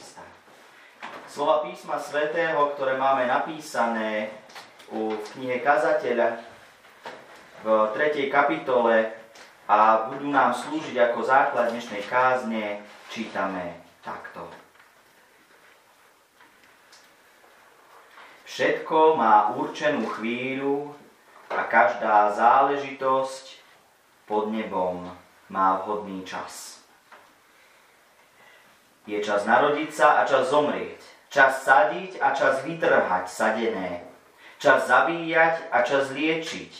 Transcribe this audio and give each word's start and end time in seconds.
Krista. 0.00 0.24
Slova 1.28 1.60
písma 1.60 2.00
svätého, 2.00 2.72
ktoré 2.72 2.96
máme 2.96 3.28
napísané 3.28 4.32
v 4.88 5.12
knihe 5.36 5.60
Kazateľa 5.60 6.40
v 7.60 7.66
3. 7.92 8.32
kapitole 8.32 9.12
a 9.68 10.08
budú 10.08 10.32
nám 10.32 10.56
slúžiť 10.56 10.96
ako 10.96 11.20
základ 11.20 11.76
dnešnej 11.76 12.00
kázne, 12.08 12.80
čítame 13.12 13.76
takto. 14.00 14.48
Všetko 18.48 19.20
má 19.20 19.52
určenú 19.52 20.08
chvíľu 20.16 20.96
a 21.52 21.60
každá 21.68 22.32
záležitosť 22.32 23.60
pod 24.24 24.48
nebom 24.48 25.12
má 25.52 25.84
vhodný 25.84 26.24
čas. 26.24 26.79
Je 29.10 29.18
čas 29.18 29.42
narodiť 29.42 29.90
sa 29.90 30.22
a 30.22 30.28
čas 30.28 30.54
zomrieť. 30.54 31.02
Čas 31.34 31.66
sadiť 31.66 32.22
a 32.22 32.30
čas 32.30 32.62
vytrhať 32.62 33.26
sadené. 33.26 34.06
Čas 34.62 34.86
zabíjať 34.86 35.66
a 35.74 35.82
čas 35.82 36.14
liečiť. 36.14 36.72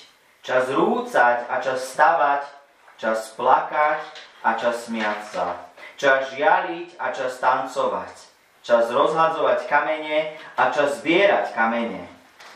Čas 0.46 0.70
rúcať 0.70 1.50
a 1.50 1.58
čas 1.58 1.90
stavať. 1.90 2.46
Čas 3.02 3.34
plakať 3.34 4.02
a 4.46 4.54
čas 4.54 4.86
smiať 4.86 5.20
sa. 5.34 5.58
Čas 5.98 6.30
žialiť 6.30 7.02
a 7.02 7.10
čas 7.10 7.34
tancovať. 7.42 8.14
Čas 8.62 8.86
rozhadzovať 8.94 9.66
kamene 9.66 10.38
a 10.54 10.70
čas 10.70 11.02
zbierať 11.02 11.50
kamene. 11.50 12.06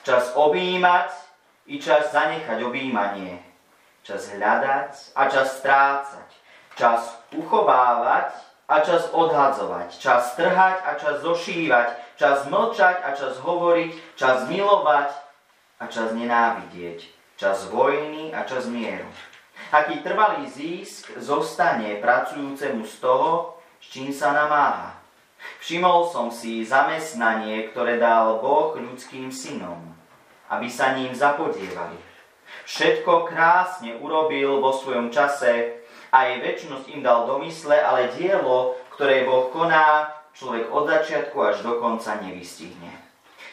Čas 0.06 0.30
objímať 0.38 1.10
i 1.66 1.82
čas 1.82 2.15
zanechať 2.15 2.62
objímanie. 2.62 3.43
Čas 4.07 4.30
hľadať 4.38 5.18
a 5.18 5.23
čas 5.26 5.59
strácať. 5.59 6.29
Čas 6.79 7.01
uchovávať 7.35 8.54
a 8.68 8.80
čas 8.80 9.12
odhadzovať, 9.12 10.01
čas 10.01 10.32
trhať 10.37 10.76
a 10.84 10.90
čas 10.96 11.20
zošívať, 11.20 11.88
čas 12.16 12.48
mlčať 12.48 12.96
a 13.04 13.09
čas 13.12 13.37
hovoriť, 13.45 13.93
čas 14.16 14.48
milovať 14.48 15.12
a 15.80 15.84
čas 15.87 16.16
nenávidieť, 16.16 17.04
čas 17.37 17.68
vojny 17.68 18.32
a 18.32 18.48
čas 18.48 18.65
mieru. 18.65 19.09
Aký 19.68 20.01
trvalý 20.01 20.48
zisk 20.48 21.12
zostane 21.20 22.01
pracujúcemu 22.01 22.82
z 22.88 22.95
toho, 23.04 23.60
s 23.82 23.87
čím 23.92 24.09
sa 24.09 24.32
namáha. 24.32 24.96
Všimol 25.60 26.09
som 26.09 26.32
si 26.32 26.65
zamestnanie, 26.65 27.68
ktoré 27.68 28.01
dal 28.01 28.40
Boh 28.40 28.73
ľudským 28.73 29.29
synom, 29.29 29.92
aby 30.48 30.73
sa 30.73 30.96
ním 30.96 31.12
zapodievali. 31.12 32.01
Všetko 32.65 33.29
krásne 33.29 34.01
urobil 34.01 34.57
vo 34.65 34.73
svojom 34.73 35.12
čase 35.12 35.84
aj 36.15 36.46
väčšnosť 36.46 36.87
im 36.95 37.02
dal 37.02 37.26
do 37.26 37.43
mysle, 37.43 37.74
ale 37.74 38.15
dielo, 38.15 38.79
ktoré 38.95 39.26
Boh 39.26 39.51
koná, 39.51 40.15
človek 40.38 40.70
od 40.70 40.87
začiatku 40.87 41.34
až 41.43 41.66
do 41.66 41.82
konca 41.82 42.23
nevystihne. 42.23 42.95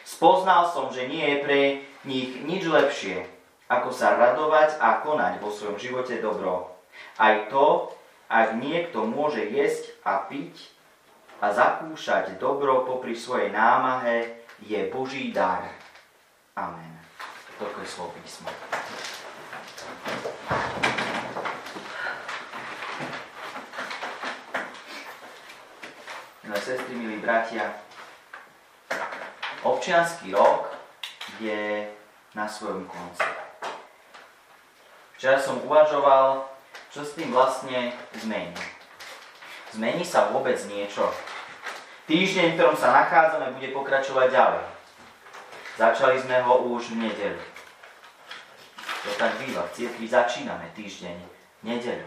Spoznal 0.06 0.70
som, 0.70 0.94
že 0.94 1.10
nie 1.10 1.26
je 1.26 1.38
pre 1.42 1.60
nich 2.06 2.30
nič 2.46 2.62
lepšie, 2.70 3.26
ako 3.66 3.90
sa 3.90 4.14
radovať 4.14 4.78
a 4.78 5.02
konať 5.02 5.42
vo 5.42 5.50
svojom 5.50 5.78
živote 5.78 6.22
dobro. 6.22 6.70
Aj 7.18 7.50
to, 7.50 7.90
ak 8.30 8.54
niekto 8.62 9.02
môže 9.02 9.42
jesť 9.42 9.98
a 10.06 10.22
piť 10.30 10.54
a 11.42 11.50
zakúšať 11.50 12.38
dobro 12.38 12.86
popri 12.86 13.18
svojej 13.18 13.50
námahe, 13.50 14.46
je 14.62 14.78
Boží 14.94 15.34
dar. 15.34 15.66
Amen. 16.54 16.94
Toto 17.58 17.82
je 17.82 17.88
slovo 17.90 18.14
písma. 18.22 18.50
Sestry, 26.62 26.94
milí 26.94 27.18
bratia, 27.18 27.74
občianský 29.66 30.30
rok 30.30 30.70
je 31.42 31.90
na 32.38 32.46
svojom 32.46 32.86
konci. 32.86 33.26
Včera 35.18 35.42
som 35.42 35.58
uvažoval, 35.66 36.46
čo 36.94 37.02
s 37.02 37.18
tým 37.18 37.34
vlastne 37.34 37.90
zmení. 38.22 38.54
Zmení 39.74 40.06
sa 40.06 40.30
vôbec 40.30 40.54
niečo. 40.70 41.10
Týždeň, 42.06 42.54
v 42.54 42.56
ktorom 42.58 42.76
sa 42.78 42.94
nachádzame, 42.94 43.58
bude 43.58 43.74
pokračovať 43.74 44.28
ďalej. 44.30 44.66
Začali 45.82 46.16
sme 46.22 46.46
ho 46.46 46.62
už 46.78 46.94
v 46.94 47.10
nedelu. 47.10 47.42
To 49.02 49.10
tak 49.18 49.34
býva. 49.42 49.66
V 49.66 49.74
cirkvi 49.82 50.06
začíname 50.06 50.70
týždeň, 50.78 51.16
nedelu. 51.66 52.06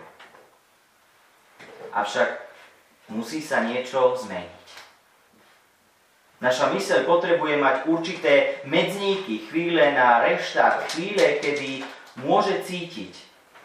Avšak 1.91 2.54
musí 3.09 3.41
sa 3.41 3.61
niečo 3.61 4.17
zmeniť. 4.17 4.65
Naša 6.43 6.75
myseľ 6.75 7.07
potrebuje 7.07 7.55
mať 7.57 7.75
určité 7.87 8.59
medzníky, 8.67 9.47
chvíle 9.47 9.95
na 9.95 10.19
reštart, 10.19 10.91
chvíle, 10.91 11.39
kedy 11.39 11.81
môže 12.21 12.59
cítiť, 12.67 13.13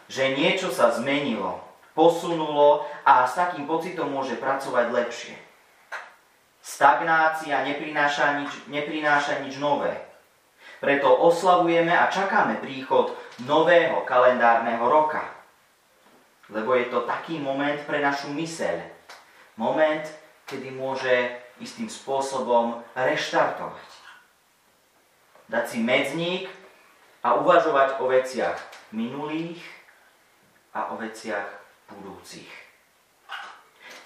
že 0.06 0.38
niečo 0.38 0.70
sa 0.70 0.94
zmenilo, 0.94 1.58
posunulo 1.98 2.86
a 3.02 3.26
s 3.26 3.34
takým 3.34 3.66
pocitom 3.66 4.08
môže 4.14 4.38
pracovať 4.38 4.86
lepšie. 4.94 5.34
Stagnácia 6.62 7.66
neprináša 7.66 8.44
nič, 8.44 8.52
neprináša 8.70 9.42
nič 9.42 9.58
nové. 9.58 9.90
Preto 10.78 11.10
oslavujeme 11.10 11.92
a 11.92 12.08
čakáme 12.08 12.62
príchod 12.62 13.12
nového 13.44 14.06
kalendárneho 14.06 14.86
roka. 14.86 15.26
Lebo 16.48 16.78
je 16.78 16.88
to 16.88 17.04
taký 17.04 17.36
moment 17.42 17.78
pre 17.84 18.00
našu 18.00 18.32
myseľ, 18.32 18.99
moment, 19.60 20.08
kedy 20.48 20.72
môže 20.72 21.36
istým 21.60 21.92
spôsobom 21.92 22.80
reštartovať. 22.96 23.90
Dať 25.52 25.64
si 25.68 25.78
medzník 25.84 26.48
a 27.20 27.36
uvažovať 27.36 28.00
o 28.00 28.08
veciach 28.08 28.56
minulých 28.96 29.60
a 30.72 30.88
o 30.90 30.96
veciach 30.96 31.44
budúcich. 31.92 32.48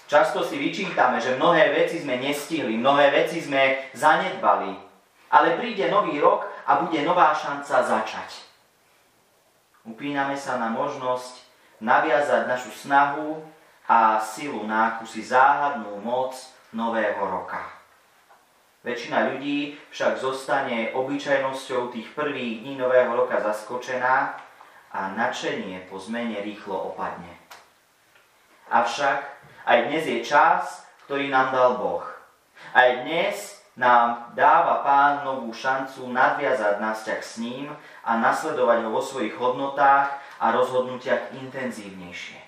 Často 0.05 0.45
si 0.45 0.59
vyčítame, 0.59 1.17
že 1.17 1.39
mnohé 1.39 1.73
veci 1.73 2.03
sme 2.03 2.21
nestihli, 2.21 2.77
mnohé 2.77 3.09
veci 3.09 3.41
sme 3.41 3.89
zanedbali, 3.95 4.77
ale 5.33 5.57
príde 5.57 5.89
nový 5.89 6.21
rok 6.21 6.45
a 6.67 6.85
bude 6.85 7.01
nová 7.01 7.33
šanca 7.33 7.81
začať. 7.81 8.45
Upíname 9.85 10.37
sa 10.37 10.61
na 10.61 10.69
možnosť 10.69 11.41
naviazať 11.81 12.45
našu 12.45 12.69
snahu 12.73 13.41
a 13.85 14.17
silu 14.17 14.65
na 14.65 14.97
akúsi 14.97 15.21
záhadnú 15.21 16.01
moc 16.01 16.33
nového 16.73 17.21
roka. 17.21 17.61
Väčšina 18.85 19.33
ľudí 19.33 19.77
však 19.89 20.21
zostane 20.21 20.93
obyčajnosťou 20.93 21.89
tých 21.89 22.13
prvých 22.13 22.61
dní 22.61 22.77
nového 22.77 23.09
roka 23.17 23.41
zaskočená 23.41 24.37
a 24.93 25.01
nadšenie 25.17 25.89
po 25.89 25.97
zmene 25.97 26.41
rýchlo 26.45 26.93
opadne. 26.93 27.33
Avšak 28.69 29.25
aj 29.65 29.77
dnes 29.89 30.05
je 30.05 30.19
čas, 30.21 30.85
ktorý 31.09 31.29
nám 31.33 31.53
dal 31.53 31.81
Boh. 31.81 32.05
Aj 32.73 33.01
dnes 33.05 33.61
nám 33.77 34.33
dáva 34.37 34.85
Pán 34.85 35.25
novú 35.25 35.49
šancu 35.53 36.09
nadviazať 36.09 36.77
nás 36.77 37.01
vzťah 37.01 37.21
s 37.21 37.33
ním 37.41 37.65
a 38.05 38.11
nasledovať 38.21 38.85
ho 38.85 38.89
vo 38.93 39.01
svojich 39.01 39.33
hodnotách 39.37 40.13
a 40.41 40.45
rozhodnutiach 40.53 41.33
intenzívnejšie 41.37 42.44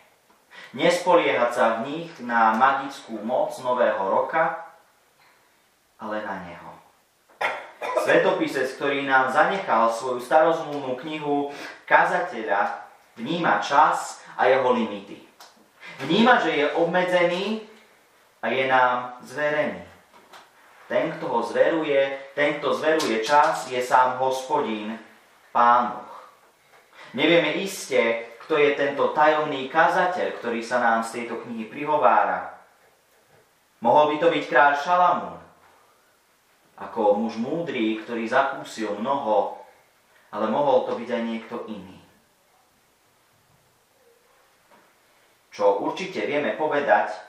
nespoliehať 0.74 1.52
sa 1.54 1.66
v 1.78 1.78
nich 1.88 2.12
na 2.20 2.56
magickú 2.56 3.20
moc 3.24 3.56
nového 3.62 4.02
roka, 4.10 4.68
ale 6.02 6.24
na 6.24 6.36
Neho. 6.44 6.72
Svetopisec, 8.04 8.80
ktorý 8.80 9.04
nám 9.04 9.32
zanechal 9.32 9.92
svoju 9.92 10.24
starozmluvnú 10.24 10.96
knihu 11.04 11.52
kazateľa, 11.84 12.88
vníma 13.19 13.60
čas 13.60 14.24
a 14.40 14.48
jeho 14.48 14.72
limity. 14.72 15.19
Vníma, 16.08 16.40
že 16.40 16.52
je 16.56 16.66
obmedzený 16.78 17.66
a 18.40 18.48
je 18.48 18.63
nám 18.70 19.18
zverený. 19.25 19.84
Ten, 20.88 21.12
kto 21.20 21.28
ho 21.28 21.42
zveruje, 21.44 22.00
ten, 22.31 22.63
kto 22.63 22.80
zveruje 22.80 23.20
čas, 23.20 23.68
je 23.68 23.81
sám 23.84 24.24
hospodín, 24.24 24.96
pánoch. 25.52 26.08
Nevieme 27.12 27.60
iste, 27.60 28.24
kto 28.48 28.56
je 28.56 28.80
tento 28.80 29.12
tajomný 29.12 29.68
kazateľ, 29.68 30.40
ktorý 30.40 30.64
sa 30.64 30.80
nám 30.80 31.04
z 31.04 31.20
tejto 31.20 31.44
knihy 31.44 31.68
prihovára. 31.68 32.64
Mohol 33.84 34.16
by 34.16 34.18
to 34.24 34.28
byť 34.32 34.44
kráľ 34.48 34.72
Šalamún, 34.80 35.40
ako 36.80 37.20
muž 37.20 37.36
múdry, 37.44 38.00
ktorý 38.00 38.24
zakúsil 38.24 38.96
mnoho, 39.04 39.60
ale 40.32 40.48
mohol 40.48 40.88
to 40.88 40.96
byť 40.96 41.10
aj 41.12 41.24
niekto 41.28 41.68
iný. 41.68 42.00
Čo 45.52 45.84
určite 45.84 46.24
vieme 46.24 46.56
povedať, 46.56 47.20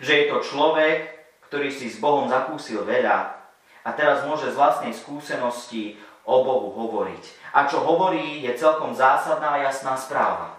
že 0.00 0.24
je 0.24 0.32
to 0.32 0.40
človek, 0.40 1.04
ktorý 1.52 1.68
si 1.68 1.92
s 1.92 2.00
Bohom 2.00 2.32
zakúsil 2.32 2.80
veľa 2.88 3.44
a 3.84 3.88
teraz 3.92 4.24
môže 4.24 4.48
z 4.48 4.56
vlastnej 4.56 4.96
skúsenosti 4.96 6.00
o 6.26 6.36
Bohu 6.42 6.74
hovoriť. 6.74 7.54
A 7.54 7.64
čo 7.70 7.80
hovorí, 7.80 8.42
je 8.42 8.52
celkom 8.58 8.92
zásadná 8.92 9.56
a 9.56 9.62
jasná 9.62 9.94
správa. 9.94 10.58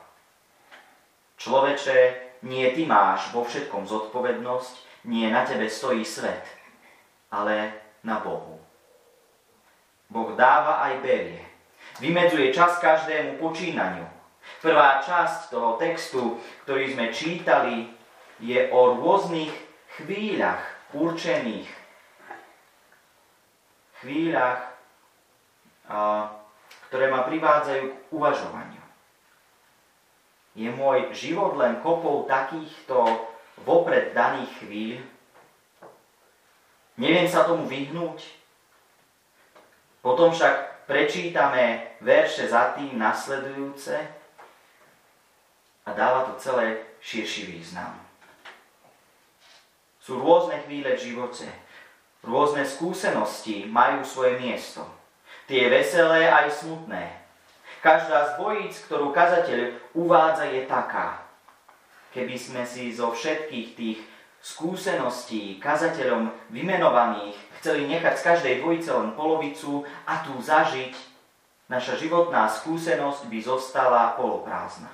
Človeče, 1.38 2.28
nie 2.48 2.66
ty 2.74 2.88
máš 2.88 3.30
vo 3.36 3.44
všetkom 3.44 3.86
zodpovednosť, 3.86 5.06
nie 5.12 5.28
na 5.30 5.46
tebe 5.46 5.70
stojí 5.70 6.02
svet, 6.08 6.44
ale 7.30 7.76
na 8.02 8.24
Bohu. 8.24 8.58
Boh 10.08 10.32
dáva 10.40 10.88
aj 10.88 11.04
berie. 11.04 11.44
Vymedzuje 12.00 12.56
čas 12.56 12.80
každému 12.80 13.42
počínaniu. 13.44 14.08
Prvá 14.64 15.04
časť 15.04 15.52
toho 15.52 15.76
textu, 15.76 16.40
ktorý 16.64 16.96
sme 16.96 17.12
čítali, 17.12 17.92
je 18.40 18.70
o 18.72 18.96
rôznych 18.96 19.52
chvíľach 20.00 20.62
určených. 20.94 21.68
Chvíľach, 24.00 24.77
ktoré 26.88 27.08
ma 27.08 27.24
privádzajú 27.24 27.84
k 27.88 27.98
uvažovaniu. 28.12 28.84
Je 30.58 30.70
môj 30.74 31.14
život 31.14 31.54
len 31.56 31.80
kopou 31.86 32.26
takýchto 32.26 33.06
vopred 33.62 34.12
daných 34.12 34.52
chvíľ? 34.60 35.00
Neviem 36.98 37.30
sa 37.30 37.46
tomu 37.46 37.70
vyhnúť? 37.70 38.26
Potom 40.02 40.34
však 40.34 40.88
prečítame 40.90 41.94
verše 42.02 42.50
za 42.50 42.74
tým 42.74 42.98
nasledujúce 42.98 43.94
a 45.86 45.90
dáva 45.94 46.26
to 46.32 46.42
celé 46.42 46.82
širší 47.06 47.54
význam. 47.54 47.94
Sú 50.02 50.18
rôzne 50.18 50.64
chvíle 50.66 50.98
v 50.98 51.04
živote, 51.12 51.46
rôzne 52.26 52.66
skúsenosti 52.66 53.68
majú 53.70 54.02
svoje 54.02 54.40
miesto. 54.40 54.97
Tie 55.48 55.72
veselé 55.72 56.28
aj 56.28 56.60
smutné. 56.60 57.08
Každá 57.80 58.20
z 58.28 58.32
dvojíc, 58.36 58.74
ktorú 58.84 59.16
kazateľ 59.16 59.80
uvádza, 59.96 60.44
je 60.52 60.68
taká. 60.68 61.24
Keby 62.12 62.36
sme 62.36 62.68
si 62.68 62.92
zo 62.92 63.16
všetkých 63.16 63.68
tých 63.80 64.00
skúseností 64.44 65.56
kazateľom 65.64 66.52
vymenovaných 66.52 67.40
chceli 67.64 67.88
nechať 67.88 68.14
z 68.20 68.26
každej 68.28 68.54
dvojice 68.60 68.92
len 68.92 69.16
polovicu 69.16 69.88
a 70.04 70.20
tu 70.20 70.36
zažiť, 70.36 70.92
naša 71.72 71.96
životná 71.96 72.52
skúsenosť 72.52 73.32
by 73.32 73.40
zostala 73.40 74.20
poloprázdna. 74.20 74.92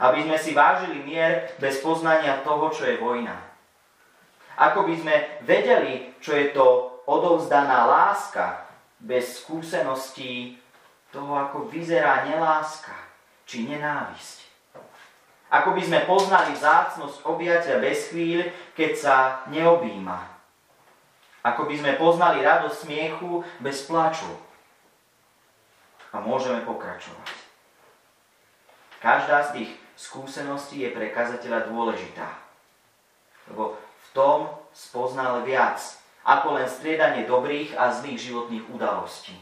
Aby 0.00 0.24
sme 0.24 0.36
si 0.40 0.56
vážili 0.56 1.04
mier 1.04 1.52
bez 1.60 1.84
poznania 1.84 2.40
toho, 2.40 2.72
čo 2.72 2.88
je 2.88 2.96
vojna. 2.96 3.36
Ako 4.56 4.88
by 4.88 4.94
sme 4.96 5.16
vedeli, 5.44 6.16
čo 6.24 6.32
je 6.32 6.56
to 6.56 6.96
odovzdaná 7.04 7.84
láska 7.84 8.65
bez 9.00 9.44
skúseností 9.44 10.56
toho, 11.12 11.36
ako 11.36 11.68
vyzerá 11.68 12.24
neláska 12.24 12.96
či 13.46 13.68
nenávisť. 13.68 14.46
Ako 15.46 15.78
by 15.78 15.82
sme 15.82 16.00
poznali 16.10 16.58
zácnosť 16.58 17.22
objatia 17.22 17.78
bez 17.78 18.10
chvíľ, 18.10 18.50
keď 18.74 18.92
sa 18.98 19.16
neobíma. 19.46 20.18
Ako 21.46 21.70
by 21.70 21.78
sme 21.78 21.92
poznali 21.94 22.42
radosť 22.42 22.76
smiechu 22.82 23.46
bez 23.62 23.86
plaču. 23.86 24.26
A 26.10 26.18
môžeme 26.18 26.66
pokračovať. 26.66 27.30
Každá 28.98 29.46
z 29.46 29.50
tých 29.54 29.70
skúseností 29.94 30.82
je 30.82 30.90
pre 30.90 31.14
kazateľa 31.14 31.70
dôležitá. 31.70 32.26
Lebo 33.46 33.78
v 33.78 34.06
tom 34.10 34.50
spoznal 34.74 35.46
viac, 35.46 35.78
ako 36.26 36.58
len 36.58 36.66
striedanie 36.66 37.22
dobrých 37.22 37.78
a 37.78 37.94
zlých 37.94 38.18
životných 38.18 38.66
udalostí. 38.74 39.38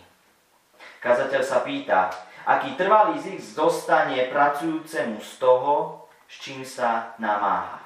Kazateľ 1.00 1.40
sa 1.40 1.64
pýta, 1.64 2.12
aký 2.44 2.76
trvalý 2.76 3.16
zisk 3.16 3.56
zostane 3.56 4.28
pracujúcemu 4.28 5.16
z 5.16 5.32
toho, 5.40 6.04
s 6.28 6.34
čím 6.44 6.60
sa 6.60 7.16
namáha. 7.16 7.80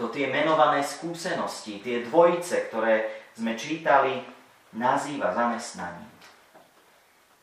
To 0.00 0.08
tie 0.08 0.32
menované 0.32 0.80
skúsenosti, 0.80 1.84
tie 1.84 2.06
dvojice, 2.06 2.70
ktoré 2.72 3.12
sme 3.36 3.58
čítali, 3.58 4.24
nazýva 4.72 5.36
zamestnaním. 5.36 6.08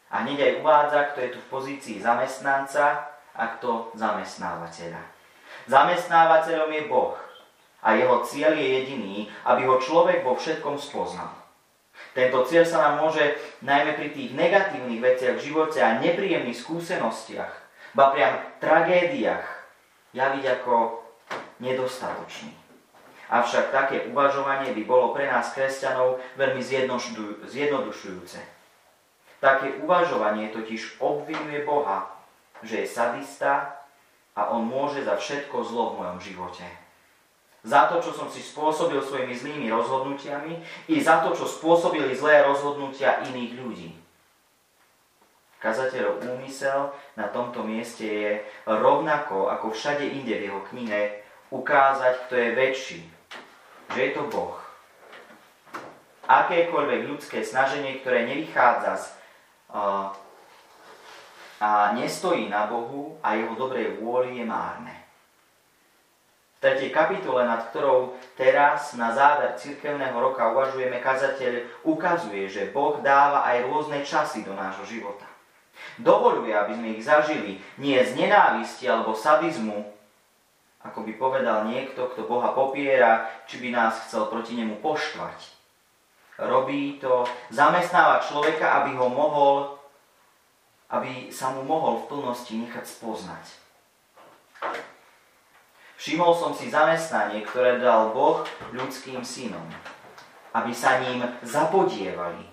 A 0.10 0.24
hneď 0.24 0.40
aj 0.40 0.54
uvádza, 0.64 1.00
kto 1.12 1.18
je 1.20 1.30
tu 1.36 1.40
v 1.44 1.52
pozícii 1.52 1.98
zamestnanca 2.00 3.12
a 3.36 3.44
kto 3.60 3.92
zamestnávateľa. 4.00 5.04
Zamestnávateľom 5.68 6.72
je 6.72 6.84
Boh 6.88 7.25
a 7.86 7.94
jeho 7.94 8.26
cieľ 8.26 8.58
je 8.58 8.68
jediný, 8.82 9.30
aby 9.46 9.70
ho 9.70 9.78
človek 9.78 10.26
vo 10.26 10.34
všetkom 10.34 10.82
spoznal. 10.82 11.30
Tento 12.18 12.42
cieľ 12.50 12.66
sa 12.66 12.82
nám 12.82 13.06
môže 13.06 13.38
najmä 13.62 13.94
pri 13.94 14.10
tých 14.10 14.34
negatívnych 14.34 15.04
veciach 15.06 15.38
v 15.38 15.46
živote 15.46 15.80
a 15.80 16.02
nepríjemných 16.02 16.58
skúsenostiach, 16.58 17.54
ba 17.94 18.10
priam 18.10 18.42
tragédiách, 18.58 19.46
javiť 20.18 20.46
ako 20.60 21.06
nedostatočný. 21.62 22.52
Avšak 23.30 23.70
také 23.70 23.98
uvažovanie 24.10 24.74
by 24.74 24.84
bolo 24.86 25.14
pre 25.14 25.30
nás 25.30 25.54
kresťanov 25.54 26.22
veľmi 26.38 26.62
zjednodušujúce. 27.46 28.40
Také 29.42 29.68
uvažovanie 29.82 30.50
totiž 30.50 30.98
obvinuje 31.02 31.62
Boha, 31.66 32.10
že 32.66 32.86
je 32.86 32.88
sadista 32.90 33.82
a 34.34 34.50
on 34.54 34.66
môže 34.66 35.06
za 35.06 35.18
všetko 35.18 35.58
zlo 35.66 35.84
v 35.94 35.98
mojom 36.02 36.20
živote 36.22 36.66
za 37.66 37.90
to, 37.90 37.98
čo 37.98 38.14
som 38.14 38.30
si 38.30 38.46
spôsobil 38.46 39.02
svojimi 39.02 39.34
zlými 39.34 39.68
rozhodnutiami 39.74 40.54
i 40.94 41.02
za 41.02 41.26
to, 41.26 41.34
čo 41.34 41.50
spôsobili 41.50 42.14
zlé 42.14 42.46
rozhodnutia 42.46 43.26
iných 43.26 43.54
ľudí. 43.58 43.90
Kazateľov 45.58 46.22
úmysel 46.22 46.94
na 47.18 47.26
tomto 47.34 47.66
mieste 47.66 48.06
je 48.06 48.32
rovnako 48.70 49.50
ako 49.50 49.74
všade 49.74 50.06
inde 50.06 50.38
v 50.38 50.46
jeho 50.46 50.62
knihe 50.70 51.26
ukázať, 51.50 52.30
kto 52.30 52.34
je 52.38 52.50
väčší, 52.54 53.00
že 53.98 54.00
je 54.00 54.12
to 54.14 54.30
Boh. 54.30 54.62
Akékoľvek 56.30 57.10
ľudské 57.10 57.42
snaženie, 57.42 58.02
ktoré 58.02 58.30
nevychádza 58.30 58.94
z, 58.98 59.06
uh, 59.74 60.14
a 61.62 61.98
nestojí 61.98 62.50
na 62.50 62.70
Bohu 62.70 63.18
a 63.26 63.34
jeho 63.34 63.58
dobrej 63.58 63.98
vôli 64.02 64.38
je 64.38 64.46
márne. 64.46 65.05
3. 66.66 66.90
kapitole, 66.90 67.46
nad 67.46 67.70
ktorou 67.70 68.18
teraz 68.34 68.98
na 68.98 69.14
záver 69.14 69.54
cirkevného 69.54 70.18
roka 70.18 70.50
uvažujeme, 70.50 70.98
kazateľ 70.98 71.86
ukazuje, 71.86 72.50
že 72.50 72.74
Boh 72.74 72.98
dáva 73.06 73.46
aj 73.46 73.70
rôzne 73.70 74.02
časy 74.02 74.42
do 74.42 74.58
nášho 74.58 74.82
života. 74.90 75.30
Dovoluje, 76.02 76.50
aby 76.50 76.74
sme 76.74 76.98
ich 76.98 77.06
zažili 77.06 77.62
nie 77.78 78.02
z 78.02 78.18
nenávisti 78.18 78.90
alebo 78.90 79.14
sadizmu, 79.14 79.86
ako 80.82 81.06
by 81.06 81.14
povedal 81.22 81.70
niekto, 81.70 82.10
kto 82.10 82.26
Boha 82.26 82.50
popiera, 82.58 83.30
či 83.46 83.62
by 83.62 83.70
nás 83.70 84.02
chcel 84.10 84.26
proti 84.26 84.58
nemu 84.58 84.82
poštvať. 84.82 85.54
Robí 86.42 86.98
to, 86.98 87.30
zamestnáva 87.54 88.26
človeka, 88.26 88.82
aby 88.82 88.98
ho 88.98 89.06
mohol, 89.06 89.78
aby 90.90 91.30
sa 91.30 91.54
mu 91.54 91.62
mohol 91.62 92.02
v 92.02 92.10
plnosti 92.10 92.54
nechať 92.58 92.86
spoznať. 92.90 93.46
Všimol 96.06 96.38
som 96.38 96.54
si 96.54 96.70
zamestnanie, 96.70 97.42
ktoré 97.42 97.82
dal 97.82 98.14
Boh 98.14 98.46
ľudským 98.78 99.26
synom, 99.26 99.66
aby 100.54 100.70
sa 100.70 101.02
ním 101.02 101.26
zapodievali. 101.42 102.46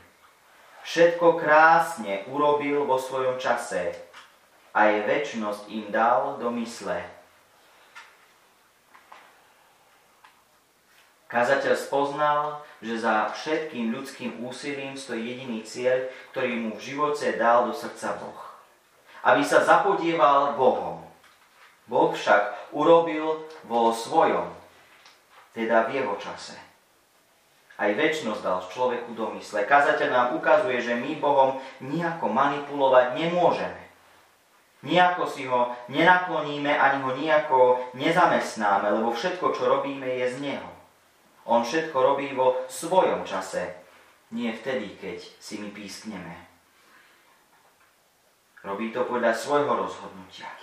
Všetko 0.80 1.36
krásne 1.36 2.24
urobil 2.32 2.88
vo 2.88 2.96
svojom 2.96 3.36
čase 3.36 3.92
a 4.72 4.88
je 4.88 5.04
väčnosť 5.04 5.68
im 5.68 5.92
dal 5.92 6.40
do 6.40 6.48
mysle. 6.64 6.96
Kazateľ 11.28 11.76
spoznal, 11.76 12.64
že 12.80 13.04
za 13.04 13.36
všetkým 13.36 13.92
ľudským 13.92 14.40
úsilím 14.48 14.96
stojí 14.96 15.28
jediný 15.28 15.60
cieľ, 15.60 16.08
ktorý 16.32 16.56
mu 16.56 16.80
v 16.80 16.96
živote 16.96 17.36
dal 17.36 17.68
do 17.68 17.76
srdca 17.76 18.16
Boh. 18.16 18.40
Aby 19.20 19.44
sa 19.44 19.60
zapodieval 19.60 20.56
Bohom. 20.56 21.11
Boh 21.90 22.14
však 22.14 22.70
urobil 22.70 23.42
vo 23.66 23.90
svojom, 23.90 24.46
teda 25.50 25.90
v 25.90 26.02
jeho 26.02 26.14
čase. 26.22 26.54
Aj 27.74 27.90
väčšnosť 27.90 28.42
dal 28.44 28.62
človeku 28.62 29.10
do 29.18 29.34
mysle. 29.34 29.66
Kazateľ 29.66 30.08
nám 30.12 30.28
ukazuje, 30.38 30.78
že 30.78 30.94
my 30.94 31.18
Bohom 31.18 31.58
nejako 31.82 32.30
manipulovať 32.30 33.18
nemôžeme. 33.18 33.82
Nijako 34.82 35.26
si 35.30 35.46
ho 35.46 35.74
nenakloníme, 35.90 36.74
ani 36.74 36.98
ho 37.02 37.10
nejako 37.14 37.58
nezamestnáme, 37.94 38.90
lebo 38.90 39.14
všetko, 39.14 39.54
čo 39.54 39.62
robíme, 39.66 40.06
je 40.06 40.26
z 40.30 40.36
Neho. 40.42 40.70
On 41.46 41.62
všetko 41.62 41.94
robí 41.94 42.34
vo 42.34 42.62
svojom 42.66 43.26
čase, 43.26 43.74
nie 44.30 44.50
vtedy, 44.54 44.94
keď 44.98 45.18
si 45.42 45.58
my 45.58 45.70
pískneme. 45.74 46.34
Robí 48.62 48.94
to 48.94 49.02
podľa 49.06 49.34
svojho 49.34 49.74
rozhodnutia 49.74 50.61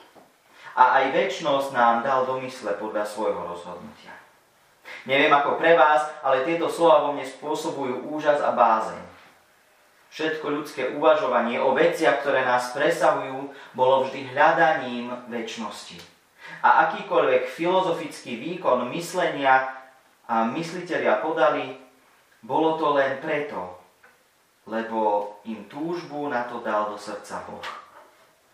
a 0.75 1.01
aj 1.01 1.15
väčšnosť 1.15 1.69
nám 1.73 2.05
dal 2.05 2.25
do 2.25 2.41
mysle 2.41 2.75
podľa 2.77 3.05
svojho 3.05 3.41
rozhodnutia. 3.45 4.13
Neviem 5.05 5.31
ako 5.31 5.55
pre 5.55 5.77
vás, 5.77 6.09
ale 6.25 6.43
tieto 6.43 6.67
slova 6.67 7.07
vo 7.07 7.15
mne 7.15 7.25
spôsobujú 7.25 8.09
úžas 8.09 8.41
a 8.41 8.51
bázeň. 8.51 8.99
Všetko 10.09 10.45
ľudské 10.49 10.83
uvažovanie 10.97 11.61
o 11.61 11.77
veciach, 11.77 12.25
ktoré 12.25 12.41
nás 12.41 12.73
presahujú, 12.73 13.53
bolo 13.77 14.09
vždy 14.09 14.33
hľadaním 14.33 15.13
väčšnosti. 15.29 16.01
A 16.65 16.89
akýkoľvek 16.89 17.45
filozofický 17.45 18.41
výkon 18.41 18.89
myslenia 18.89 19.69
a 20.25 20.49
mysliteľia 20.49 21.21
podali, 21.21 21.77
bolo 22.41 22.81
to 22.81 22.97
len 22.97 23.21
preto, 23.21 23.77
lebo 24.65 25.33
im 25.45 25.69
túžbu 25.69 26.29
na 26.29 26.45
to 26.49 26.61
dal 26.65 26.89
do 26.89 26.97
srdca 26.97 27.45
Boh. 27.45 27.78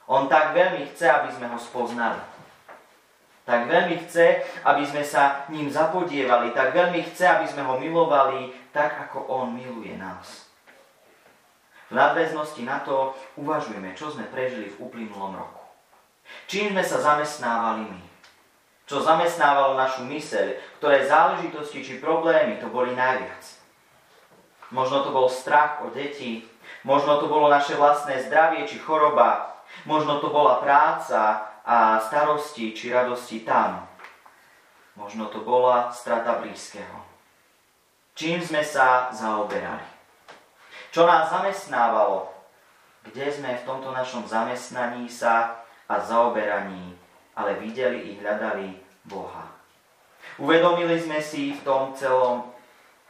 On 0.06 0.30
tak 0.30 0.54
veľmi 0.54 0.86
chce, 0.94 1.10
aby 1.10 1.30
sme 1.34 1.50
ho 1.50 1.58
spoznali. 1.58 2.22
Tak 3.46 3.70
veľmi 3.70 4.02
chce, 4.06 4.42
aby 4.66 4.84
sme 4.86 5.06
sa 5.06 5.46
ním 5.54 5.70
zapodievali. 5.70 6.54
Tak 6.54 6.74
veľmi 6.74 7.02
chce, 7.14 7.26
aby 7.30 7.46
sme 7.46 7.62
ho 7.62 7.78
milovali 7.78 8.54
tak, 8.74 9.10
ako 9.10 9.30
on 9.30 9.54
miluje 9.54 9.94
nás. 9.98 10.50
V 11.90 11.94
nadväznosti 11.94 12.66
na 12.66 12.82
to 12.82 13.14
uvažujme, 13.38 13.94
čo 13.94 14.10
sme 14.10 14.26
prežili 14.34 14.74
v 14.74 14.90
uplynulom 14.90 15.38
roku. 15.38 15.62
Čím 16.50 16.74
sme 16.74 16.82
sa 16.82 16.98
zamestnávali 16.98 17.86
my? 17.86 18.02
Čo 18.90 19.02
zamestnávalo 19.06 19.78
našu 19.78 20.06
myseľ? 20.06 20.58
Ktoré 20.82 21.06
záležitosti 21.06 21.86
či 21.86 22.02
problémy 22.02 22.58
to 22.58 22.70
boli 22.70 22.94
najviac? 22.98 23.42
Možno 24.74 25.06
to 25.06 25.14
bol 25.14 25.30
strach 25.30 25.86
o 25.86 25.94
deti, 25.94 26.50
možno 26.82 27.22
to 27.22 27.30
bolo 27.30 27.46
naše 27.46 27.78
vlastné 27.78 28.26
zdravie 28.26 28.66
či 28.66 28.82
choroba, 28.82 29.55
možno 29.84 30.24
to 30.24 30.32
bola 30.32 30.64
práca 30.64 31.52
a 31.68 32.00
starosti 32.00 32.72
či 32.72 32.96
radosti 32.96 33.44
tam. 33.44 33.84
Možno 34.96 35.28
to 35.28 35.44
bola 35.44 35.92
strata 35.92 36.40
blízkeho. 36.40 37.04
Čím 38.16 38.40
sme 38.40 38.64
sa 38.64 39.12
zaoberali? 39.12 39.84
Čo 40.96 41.04
nás 41.04 41.28
zamestnávalo? 41.28 42.32
Kde 43.04 43.28
sme 43.28 43.60
v 43.60 43.66
tomto 43.68 43.92
našom 43.92 44.24
zamestnaní 44.24 45.12
sa 45.12 45.68
a 45.86 46.00
zaoberaní, 46.00 46.96
ale 47.36 47.60
videli 47.60 48.16
i 48.16 48.24
hľadali 48.24 48.80
Boha. 49.04 49.52
Uvedomili 50.40 50.96
sme 50.98 51.20
si 51.20 51.54
v 51.54 51.62
tom 51.62 51.92
celom 51.94 52.50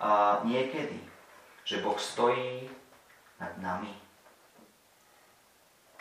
a 0.01 0.41
niekedy, 0.43 0.99
že 1.63 1.79
Boh 1.79 1.95
stojí 1.95 2.67
nad 3.39 3.55
nami. 3.61 4.04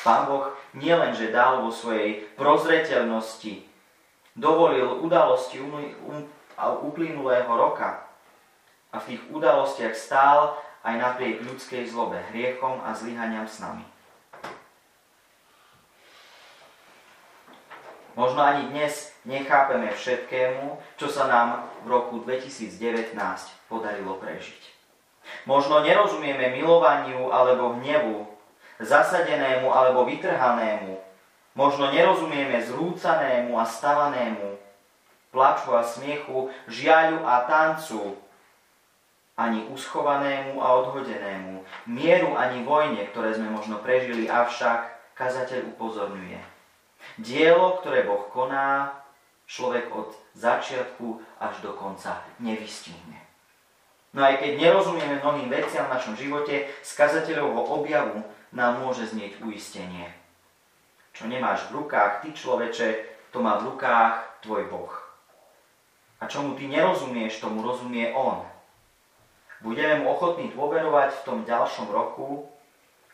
Pán 0.04 0.28
Boh 0.28 0.52
nielenže 0.76 1.32
dal 1.32 1.64
vo 1.64 1.72
svojej 1.72 2.28
prozreteľnosti, 2.36 3.64
dovolil 4.36 5.00
udalosti 5.00 5.64
uplynulého 6.60 7.48
roka 7.48 8.04
a 8.92 9.00
v 9.00 9.16
tých 9.16 9.22
udalostiach 9.32 9.96
stál 9.96 10.60
aj 10.84 10.94
napriek 11.00 11.40
ľudskej 11.48 11.88
zlobe, 11.88 12.20
hriechom 12.36 12.84
a 12.84 12.92
zlyhaniam 12.92 13.48
s 13.48 13.64
nami. 13.64 13.88
Možno 18.14 18.44
ani 18.44 18.70
dnes 18.70 19.10
nechápeme 19.26 19.90
všetkému, 19.90 20.78
čo 21.00 21.08
sa 21.10 21.26
nám 21.26 21.66
v 21.82 21.90
roku 21.90 22.22
2019 22.22 23.16
podarilo 23.66 24.20
prežiť. 24.20 24.62
Možno 25.48 25.82
nerozumieme 25.82 26.52
milovaniu 26.54 27.32
alebo 27.32 27.80
hnevu, 27.80 28.33
zasadenému 28.84 29.72
alebo 29.72 30.04
vytrhanému. 30.04 31.00
Možno 31.54 31.90
nerozumieme 31.90 32.60
zrúcanému 32.62 33.56
a 33.58 33.64
stavanému, 33.64 34.58
plaču 35.30 35.70
a 35.74 35.82
smiechu, 35.82 36.50
žiaľu 36.70 37.22
a 37.26 37.46
tancu, 37.46 38.18
ani 39.34 39.66
uschovanému 39.70 40.62
a 40.62 40.68
odhodenému, 40.82 41.66
mieru 41.90 42.38
ani 42.38 42.62
vojne, 42.62 43.02
ktoré 43.10 43.34
sme 43.34 43.50
možno 43.50 43.82
prežili, 43.82 44.30
avšak 44.30 44.94
kazateľ 45.18 45.74
upozorňuje. 45.74 46.38
Dielo, 47.18 47.82
ktoré 47.82 48.06
Boh 48.06 48.30
koná, 48.30 48.94
človek 49.46 49.90
od 49.90 50.14
začiatku 50.34 51.22
až 51.38 51.54
do 51.62 51.74
konca 51.74 52.22
nevystihne. 52.38 53.20
No 54.14 54.22
aj 54.22 54.38
keď 54.38 54.62
nerozumieme 54.62 55.18
mnohým 55.18 55.50
veciam 55.50 55.90
v 55.90 55.94
našom 55.98 56.14
živote, 56.14 56.70
z 56.70 56.90
kazateľovho 56.94 57.82
objavu 57.82 58.22
nám 58.54 58.80
môže 58.80 59.10
znieť 59.10 59.42
uistenie. 59.42 60.08
Čo 61.14 61.26
nemáš 61.26 61.68
v 61.68 61.82
rukách, 61.82 62.22
ty 62.22 62.30
človeče, 62.30 62.88
to 63.34 63.42
má 63.42 63.58
v 63.58 63.74
rukách 63.74 64.42
tvoj 64.46 64.70
Boh. 64.70 64.94
A 66.22 66.30
čomu 66.30 66.54
ty 66.54 66.70
nerozumieš, 66.70 67.42
tomu 67.42 67.60
rozumie 67.60 68.14
On. 68.14 68.46
Budeme 69.60 70.02
mu 70.02 70.14
ochotní 70.14 70.54
dôverovať 70.54 71.10
v 71.20 71.24
tom 71.26 71.38
ďalšom 71.42 71.90
roku, 71.90 72.46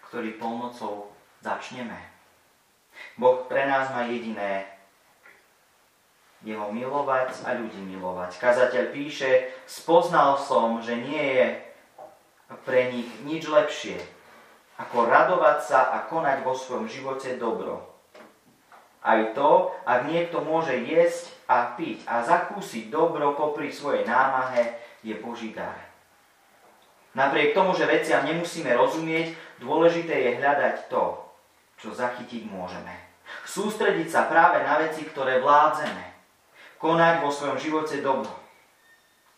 ktorý 0.09 0.37
polnocou 0.37 1.09
začneme. 1.41 1.97
Boh 3.17 3.49
pre 3.49 3.65
nás 3.65 3.89
má 3.97 4.05
jediné 4.05 4.69
jeho 6.41 6.73
milovať 6.73 7.45
a 7.45 7.57
ľudí 7.57 7.81
milovať. 7.85 8.41
Kazateľ 8.41 8.85
píše, 8.93 9.53
spoznal 9.69 10.41
som, 10.41 10.81
že 10.81 10.97
nie 10.97 11.21
je 11.21 11.47
pre 12.65 12.93
nich 12.93 13.09
nič 13.25 13.45
lepšie, 13.47 14.01
ako 14.81 15.05
radovať 15.05 15.59
sa 15.61 15.81
a 15.93 16.09
konať 16.09 16.41
vo 16.41 16.57
svojom 16.57 16.89
živote 16.89 17.37
dobro. 17.37 17.85
Aj 19.01 19.21
to, 19.33 19.73
ak 19.85 20.09
niekto 20.09 20.41
môže 20.45 20.77
jesť 20.77 21.33
a 21.49 21.73
piť 21.77 22.05
a 22.05 22.25
zakúsiť 22.25 22.93
dobro 22.93 23.33
popri 23.37 23.73
svojej 23.73 24.05
námahe, 24.05 24.77
je 25.01 25.17
Boží 25.17 25.57
dar. 25.57 25.77
Napriek 27.17 27.57
tomu, 27.57 27.73
že 27.73 27.89
veciam 27.89 28.23
nemusíme 28.23 28.71
rozumieť, 28.77 29.35
dôležité 29.59 30.15
je 30.15 30.31
hľadať 30.39 30.93
to, 30.93 31.17
čo 31.81 31.89
zachytiť 31.97 32.47
môžeme. 32.47 32.93
Sústrediť 33.49 34.09
sa 34.13 34.29
práve 34.29 34.63
na 34.63 34.79
veci, 34.79 35.09
ktoré 35.09 35.41
vládzeme. 35.41 36.05
Konať 36.77 37.15
vo 37.25 37.31
svojom 37.33 37.59
živote 37.61 37.99
dobro. 38.01 38.31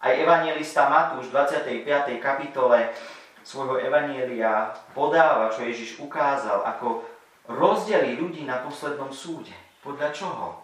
Aj 0.02 0.11
evangelista 0.11 0.90
Matúš 0.90 1.30
v 1.30 1.38
25. 1.38 2.18
kapitole 2.18 2.90
svojho 3.42 3.78
evanielia 3.82 4.75
podáva, 4.96 5.50
čo 5.50 5.66
Ježiš 5.66 5.99
ukázal, 6.02 6.62
ako 6.66 7.06
rozdeli 7.50 8.18
ľudí 8.18 8.46
na 8.46 8.62
poslednom 8.62 9.11
súde. 9.11 9.54
Podľa 9.82 10.14
čoho? 10.14 10.62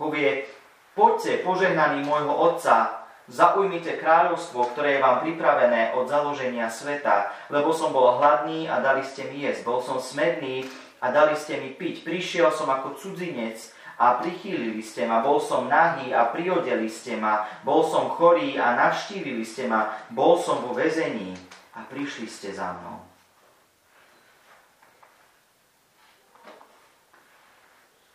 Povie, 0.00 0.48
poďte 0.96 1.44
požehnaní 1.44 2.00
môjho 2.04 2.32
Otca, 2.32 3.00
Zaujmite 3.30 3.94
kráľovstvo, 4.02 4.74
ktoré 4.74 4.98
je 4.98 5.04
vám 5.06 5.22
pripravené 5.22 5.94
od 5.94 6.10
založenia 6.10 6.66
sveta, 6.66 7.30
lebo 7.46 7.70
som 7.70 7.94
bol 7.94 8.18
hladný 8.18 8.66
a 8.66 8.82
dali 8.82 9.06
ste 9.06 9.30
mi 9.30 9.46
jesť, 9.46 9.62
bol 9.62 9.78
som 9.78 10.02
smedný 10.02 10.66
a 10.98 11.14
dali 11.14 11.38
ste 11.38 11.62
mi 11.62 11.70
piť, 11.70 12.02
prišiel 12.02 12.50
som 12.50 12.66
ako 12.66 12.98
cudzinec 12.98 13.70
a 14.00 14.16
prichýlili 14.16 14.80
ste 14.80 15.04
ma, 15.04 15.20
bol 15.20 15.36
som 15.36 15.68
nahý 15.68 16.16
a 16.16 16.32
priodeli 16.32 16.88
ste 16.88 17.20
ma, 17.20 17.44
bol 17.60 17.84
som 17.84 18.08
chorý 18.16 18.56
a 18.56 18.72
navštívili 18.72 19.44
ste 19.44 19.68
ma, 19.68 19.92
bol 20.08 20.40
som 20.40 20.64
vo 20.64 20.72
väzení 20.72 21.36
a 21.76 21.84
prišli 21.84 22.24
ste 22.24 22.56
za 22.56 22.72
mnou. 22.80 23.04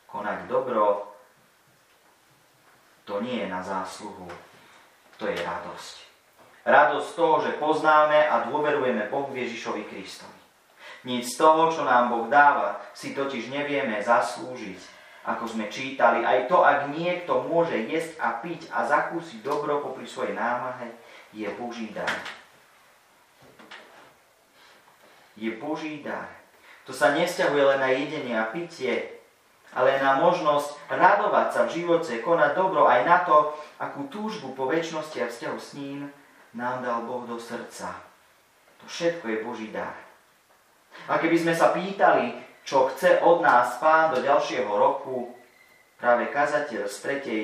Konať 0.09 0.49
dobro, 0.49 1.13
to 3.05 3.21
nie 3.21 3.45
je 3.45 3.47
na 3.47 3.61
zásluhu 3.61 4.25
to 5.17 5.27
je 5.27 5.37
radosť. 5.39 5.95
Radosť 6.65 7.09
toho, 7.13 7.35
že 7.45 7.61
poznáme 7.61 8.25
a 8.25 8.49
dôverujeme 8.49 9.07
Bohu 9.07 9.29
Ježišovi 9.31 9.85
Kristovi. 9.85 10.33
Nic 11.05 11.29
z 11.29 11.37
toho, 11.37 11.69
čo 11.69 11.85
nám 11.85 12.09
Boh 12.09 12.25
dáva, 12.25 12.81
si 12.97 13.13
totiž 13.13 13.53
nevieme 13.53 14.01
zaslúžiť, 14.01 14.94
ako 15.25 15.49
sme 15.49 15.65
čítali. 15.73 16.21
Aj 16.21 16.45
to, 16.45 16.61
ak 16.61 16.93
niekto 16.93 17.49
môže 17.49 17.73
jesť 17.89 18.21
a 18.21 18.37
piť 18.39 18.69
a 18.69 18.85
zakúsiť 18.85 19.41
dobro 19.41 19.81
popri 19.81 20.05
svojej 20.05 20.37
námahe, 20.37 20.93
je 21.33 21.49
Boží 21.57 21.89
dar. 21.89 22.13
Je 25.33 25.49
Boží 25.57 26.05
dar. 26.05 26.29
To 26.85 26.93
sa 26.93 27.17
nesťahuje 27.17 27.63
len 27.75 27.79
na 27.81 27.89
jedenie 27.89 28.37
a 28.37 28.45
pitie, 28.53 29.17
ale 29.73 29.97
na 29.99 30.21
možnosť 30.21 30.77
radovať 30.87 31.47
sa 31.51 31.61
v 31.65 31.81
živote, 31.81 32.21
konať 32.21 32.53
dobro 32.53 32.85
aj 32.85 33.01
na 33.03 33.17
to, 33.25 33.51
akú 33.81 34.05
túžbu 34.07 34.53
po 34.53 34.69
väčšnosti 34.69 35.17
a 35.19 35.27
vzťahu 35.27 35.57
s 35.59 35.69
ním 35.75 36.07
nám 36.53 36.85
dal 36.85 37.03
Boh 37.03 37.25
do 37.25 37.41
srdca. 37.41 37.91
To 38.79 38.85
všetko 38.85 39.25
je 39.27 39.37
Boží 39.43 39.67
dar. 39.73 39.97
A 41.09 41.19
keby 41.19 41.35
sme 41.35 41.51
sa 41.57 41.75
pýtali, 41.75 42.44
čo 42.65 42.89
chce 42.91 43.21
od 43.21 43.45
nás 43.45 43.77
Pán 43.77 44.09
do 44.11 44.19
ďalšieho 44.25 44.67
roku, 44.67 45.29
práve 46.01 46.33
kazateľ 46.33 46.89
z 46.89 46.97
tretej, 46.99 47.43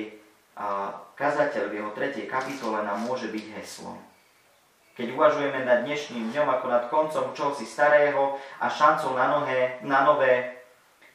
a 0.58 0.98
kazateľ 1.16 1.70
v 1.70 1.78
jeho 1.78 1.92
tretej 1.94 2.26
kapitole 2.26 2.82
nám 2.82 3.06
môže 3.06 3.30
byť 3.30 3.46
heslom. 3.62 3.96
Keď 4.98 5.16
uvažujeme 5.16 5.64
nad 5.64 5.88
dnešným 5.88 6.36
dňom 6.36 6.48
ako 6.60 6.66
nad 6.68 6.84
koncom 6.92 7.26
čohosi 7.32 7.64
starého 7.64 8.36
a 8.60 8.68
šancou 8.68 9.16
na, 9.16 9.32
nohe, 9.32 9.80
na 9.88 10.04
nové, 10.04 10.60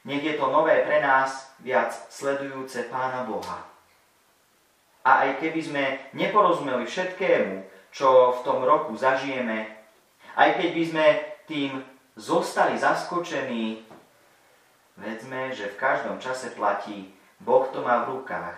nech 0.07 0.23
je 0.23 0.33
to 0.33 0.49
nové 0.49 0.81
pre 0.87 1.03
nás 1.03 1.53
viac 1.61 1.93
sledujúce 2.09 2.89
Pána 2.89 3.27
Boha. 3.27 3.59
A 5.05 5.29
aj 5.29 5.39
keby 5.39 5.61
sme 5.61 5.83
neporozumeli 6.17 6.83
všetkému, 6.83 7.63
čo 7.93 8.39
v 8.39 8.43
tom 8.43 8.63
roku 8.63 8.91
zažijeme, 8.97 9.67
aj 10.35 10.49
keď 10.59 10.69
by 10.73 10.83
sme 10.83 11.05
tým 11.47 11.71
zostali 12.17 12.75
zaskočení, 12.75 13.86
vedzme, 14.97 15.53
že 15.53 15.69
v 15.71 15.79
každom 15.79 16.17
čase 16.17 16.51
platí 16.53 17.13
Boh 17.39 17.69
to 17.69 17.85
má 17.85 18.03
v 18.03 18.19
rukách. 18.19 18.57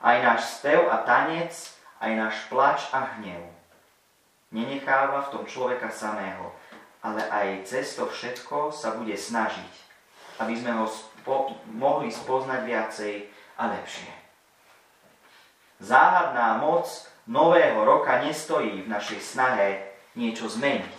Aj 0.00 0.16
náš 0.20 0.60
spev 0.60 0.88
a 0.88 1.04
tanec, 1.04 1.52
aj 2.00 2.12
náš 2.16 2.36
plač 2.48 2.84
a 2.92 3.16
hnev. 3.16 3.44
Nenecháva 4.52 5.28
v 5.28 5.32
tom 5.32 5.44
človeka 5.44 5.92
samého, 5.92 6.52
ale 7.00 7.24
aj 7.28 7.68
cez 7.68 7.96
to 7.96 8.08
všetko 8.08 8.72
sa 8.72 8.96
bude 8.96 9.16
snažiť, 9.16 9.72
aby 10.40 10.54
sme 10.56 10.72
ho 10.76 10.86
spo- 10.88 11.56
mohli 11.72 12.12
spoznať 12.12 12.60
viacej 12.64 13.14
a 13.60 13.72
lepšie. 13.76 14.10
Záhadná 15.80 16.60
moc 16.60 16.88
nového 17.24 17.84
roka 17.88 18.20
nestojí 18.20 18.84
v 18.84 18.92
našej 18.92 19.20
snahe 19.20 19.68
niečo 20.12 20.44
zmeniť, 20.50 20.98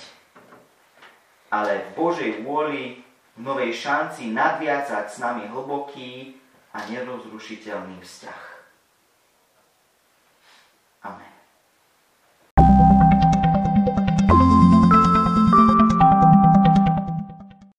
ale 1.54 1.86
v 1.86 1.90
Božej 1.94 2.32
vôli 2.42 3.04
novej 3.42 3.74
šanci 3.74 4.30
nadviazať 4.30 5.06
s 5.10 5.18
nami 5.18 5.50
hlboký 5.50 6.38
a 6.72 6.86
nerozrušiteľný 6.88 8.00
vzťah. 8.00 8.42
Amen. 11.02 11.41